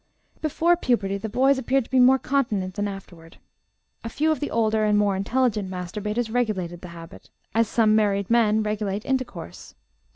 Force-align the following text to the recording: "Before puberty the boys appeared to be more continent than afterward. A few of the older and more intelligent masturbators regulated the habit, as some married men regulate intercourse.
"Before 0.41 0.75
puberty 0.75 1.19
the 1.19 1.29
boys 1.29 1.59
appeared 1.59 1.83
to 1.85 1.91
be 1.91 1.99
more 1.99 2.17
continent 2.17 2.73
than 2.73 2.87
afterward. 2.87 3.37
A 4.03 4.09
few 4.09 4.31
of 4.31 4.39
the 4.39 4.49
older 4.49 4.83
and 4.83 4.97
more 4.97 5.15
intelligent 5.15 5.69
masturbators 5.69 6.31
regulated 6.33 6.81
the 6.81 6.87
habit, 6.97 7.29
as 7.53 7.67
some 7.67 7.95
married 7.95 8.27
men 8.27 8.63
regulate 8.63 9.05
intercourse. 9.05 9.75